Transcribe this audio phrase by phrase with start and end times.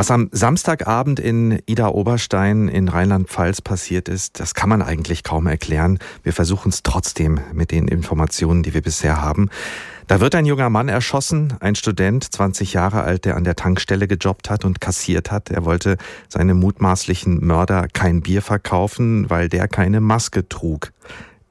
[0.00, 5.46] Was am Samstagabend in Ida Oberstein in Rheinland-Pfalz passiert ist, das kann man eigentlich kaum
[5.46, 5.98] erklären.
[6.22, 9.50] Wir versuchen es trotzdem mit den Informationen, die wir bisher haben.
[10.06, 14.08] Da wird ein junger Mann erschossen, ein Student, 20 Jahre alt, der an der Tankstelle
[14.08, 15.50] gejobbt hat und kassiert hat.
[15.50, 15.98] Er wollte
[16.30, 20.92] seinem mutmaßlichen Mörder kein Bier verkaufen, weil der keine Maske trug.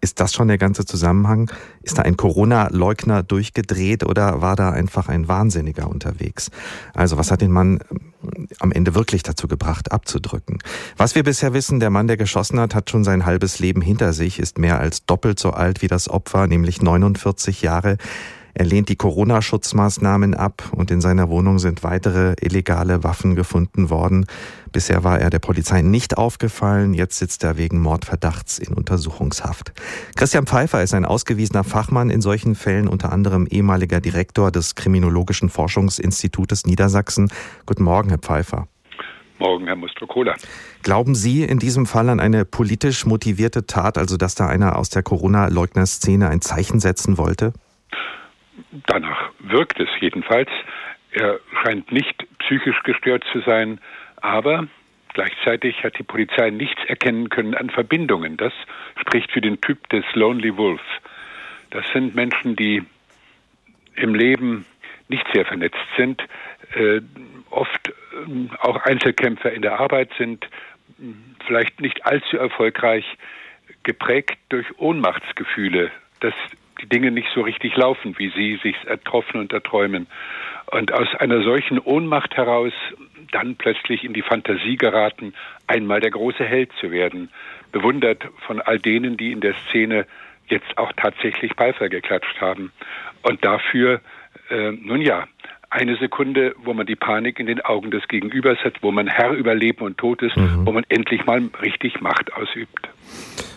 [0.01, 1.51] Ist das schon der ganze Zusammenhang?
[1.81, 6.51] Ist da ein Corona-Leugner durchgedreht oder war da einfach ein Wahnsinniger unterwegs?
[6.93, 10.59] Also was hat den Mann ähm, am Ende wirklich dazu gebracht, abzudrücken?
[10.95, 14.13] Was wir bisher wissen, der Mann, der geschossen hat, hat schon sein halbes Leben hinter
[14.13, 17.97] sich, ist mehr als doppelt so alt wie das Opfer, nämlich 49 Jahre.
[18.59, 24.25] Er lehnt die Corona-Schutzmaßnahmen ab und in seiner Wohnung sind weitere illegale Waffen gefunden worden.
[24.73, 29.71] Bisher war er der Polizei nicht aufgefallen, jetzt sitzt er wegen Mordverdachts in Untersuchungshaft.
[30.17, 35.47] Christian Pfeiffer ist ein ausgewiesener Fachmann in solchen Fällen, unter anderem ehemaliger Direktor des Kriminologischen
[35.47, 37.31] Forschungsinstitutes Niedersachsen.
[37.65, 38.67] Guten Morgen, Herr Pfeiffer.
[39.37, 40.35] Morgen, Herr Mustrokola.
[40.83, 44.89] Glauben Sie in diesem Fall an eine politisch motivierte Tat, also dass da einer aus
[44.89, 47.53] der Corona-Leugner-Szene ein Zeichen setzen wollte?
[48.87, 50.49] Danach wirkt es jedenfalls.
[51.11, 53.79] Er scheint nicht psychisch gestört zu sein,
[54.17, 54.67] aber
[55.13, 58.37] gleichzeitig hat die Polizei nichts erkennen können an Verbindungen.
[58.37, 58.53] Das
[58.99, 60.81] spricht für den Typ des Lonely Wolf.
[61.71, 62.83] Das sind Menschen, die
[63.95, 64.65] im Leben
[65.07, 66.23] nicht sehr vernetzt sind,
[66.75, 67.01] äh,
[67.49, 70.47] oft äh, auch Einzelkämpfer in der Arbeit sind,
[71.45, 73.05] vielleicht nicht allzu erfolgreich,
[73.83, 75.91] geprägt durch Ohnmachtsgefühle.
[76.19, 76.33] Das
[76.81, 80.07] die Dinge nicht so richtig laufen, wie sie sich ertroffen und erträumen.
[80.71, 82.73] Und aus einer solchen Ohnmacht heraus
[83.31, 85.33] dann plötzlich in die Fantasie geraten,
[85.67, 87.29] einmal der große Held zu werden,
[87.71, 90.05] bewundert von all denen, die in der Szene
[90.47, 92.71] jetzt auch tatsächlich Beifall geklatscht haben.
[93.21, 94.01] Und dafür,
[94.49, 95.27] äh, nun ja,
[95.69, 99.31] eine Sekunde, wo man die Panik in den Augen des Gegenübers hat, wo man Herr
[99.31, 100.65] über Leben und Tod ist, mhm.
[100.65, 102.89] wo man endlich mal richtig Macht ausübt.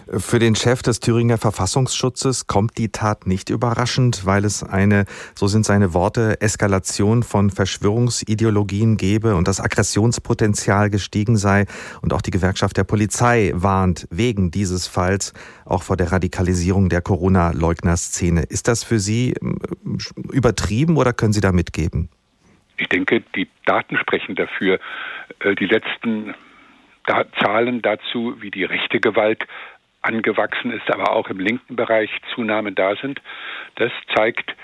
[0.08, 5.46] Für den Chef des Thüringer Verfassungsschutzes kommt die Tat nicht überraschend, weil es eine, so
[5.46, 11.66] sind seine Worte, Eskalation von Verschwörungsideologien gebe und das Aggressionspotenzial gestiegen sei.
[12.02, 15.32] Und auch die Gewerkschaft der Polizei warnt wegen dieses Falls
[15.64, 18.42] auch vor der Radikalisierung der Corona-Leugner-Szene.
[18.42, 19.58] Ist das für Sie ähm,
[20.32, 22.10] übertrieben oder können Sie da mitgeben?
[22.82, 24.80] Ich denke, die Daten sprechen dafür.
[25.38, 26.34] Äh, die letzten
[27.40, 29.46] Zahlen dazu, wie die rechte Gewalt
[30.02, 33.20] angewachsen ist, aber auch im linken Bereich Zunahmen da sind.
[33.76, 34.56] Das zeigt,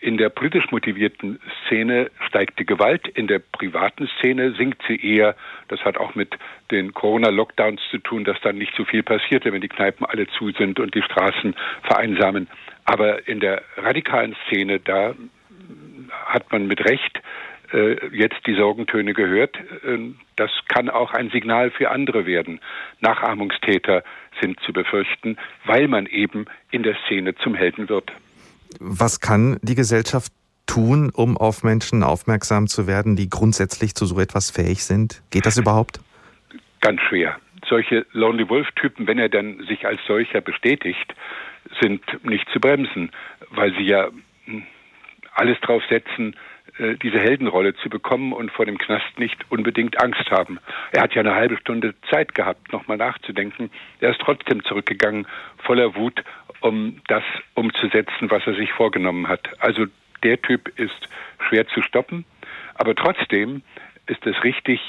[0.00, 5.34] in der politisch motivierten Szene steigt die Gewalt, in der privaten Szene sinkt sie eher.
[5.66, 6.36] Das hat auch mit
[6.70, 10.50] den Corona-Lockdowns zu tun, dass dann nicht so viel passiert, wenn die Kneipen alle zu
[10.52, 12.46] sind und die Straßen vereinsamen.
[12.84, 15.16] Aber in der radikalen Szene, da
[16.26, 17.20] hat man mit Recht
[18.12, 19.56] jetzt die Sorgentöne gehört.
[19.56, 19.98] Äh,
[20.36, 22.60] das kann auch ein Signal für andere werden.
[23.00, 24.02] Nachahmungstäter
[24.40, 28.12] sind zu befürchten, weil man eben in der Szene zum Helden wird.
[28.80, 30.32] Was kann die Gesellschaft
[30.66, 35.22] tun, um auf Menschen aufmerksam zu werden, die grundsätzlich zu so etwas fähig sind?
[35.30, 36.00] Geht das überhaupt?
[36.80, 37.36] Ganz schwer.
[37.68, 41.14] Solche Lonely Wolf-Typen, wenn er dann sich als solcher bestätigt,
[41.80, 43.10] sind nicht zu bremsen,
[43.50, 44.08] weil sie ja
[44.44, 44.62] hm,
[45.34, 46.36] alles drauf setzen,
[46.78, 50.58] äh, diese Heldenrolle zu bekommen und vor dem Knast nicht unbedingt Angst haben.
[50.92, 53.70] Er hat ja eine halbe Stunde Zeit gehabt, nochmal nachzudenken.
[54.00, 55.26] Er ist trotzdem zurückgegangen,
[55.58, 56.22] voller Wut,
[56.60, 57.22] um das
[57.54, 59.48] umzusetzen, was er sich vorgenommen hat.
[59.60, 59.86] Also
[60.22, 61.08] der Typ ist
[61.48, 62.24] schwer zu stoppen,
[62.74, 63.62] aber trotzdem
[64.06, 64.80] ist es richtig,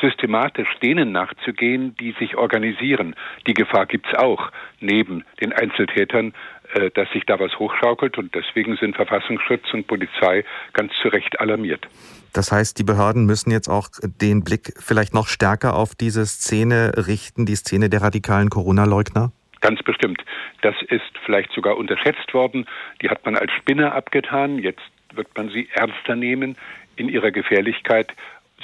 [0.00, 3.14] systematisch denen nachzugehen, die sich organisieren.
[3.46, 6.34] Die Gefahr gibt's auch, neben den Einzeltätern,
[6.74, 11.40] äh, dass sich da was hochschaukelt und deswegen sind Verfassungsschutz und Polizei ganz zu Recht
[11.40, 11.86] alarmiert.
[12.32, 16.92] Das heißt, die Behörden müssen jetzt auch den Blick vielleicht noch stärker auf diese Szene
[17.06, 19.32] richten, die Szene der radikalen Corona-Leugner?
[19.60, 20.22] Ganz bestimmt.
[20.62, 22.66] Das ist vielleicht sogar unterschätzt worden.
[23.00, 24.58] Die hat man als Spinne abgetan.
[24.58, 24.82] Jetzt
[25.14, 26.56] wird man sie ernster nehmen
[26.96, 28.12] in ihrer Gefährlichkeit.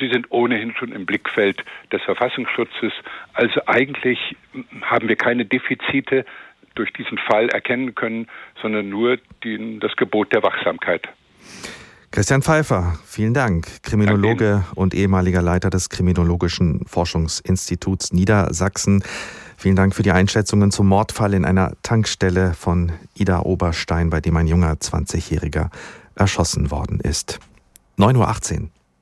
[0.02, 2.92] Sie sind ohnehin schon im Blickfeld des Verfassungsschutzes.
[3.34, 4.18] Also eigentlich
[4.80, 6.24] haben wir keine Defizite
[6.74, 8.26] durch diesen Fall erkennen können,
[8.60, 11.08] sondern nur die, das Gebot der Wachsamkeit.
[12.10, 13.82] Christian Pfeiffer, vielen Dank.
[13.84, 19.04] Kriminologe und ehemaliger Leiter des Kriminologischen Forschungsinstituts Niedersachsen.
[19.56, 24.36] Vielen Dank für die Einschätzungen zum Mordfall in einer Tankstelle von Ida Oberstein, bei dem
[24.36, 25.70] ein junger 20-Jähriger
[26.16, 27.38] erschossen worden ist.
[27.98, 28.68] 9.18 Uhr.